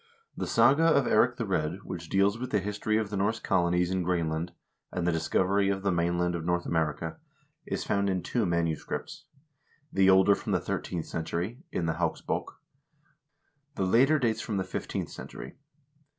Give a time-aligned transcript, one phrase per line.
[0.35, 3.91] The "Saga of Eirik the Red," which deals with the history of the Norse colonies
[3.91, 4.51] in Green land,
[4.91, 7.17] and the discovery of the mainland of North America,
[7.67, 9.25] is found in two manuscripts;
[9.93, 12.55] the older from the thirteenth century, in the "Hauksbok,"
[13.75, 15.55] the later dates from the fifteenth century.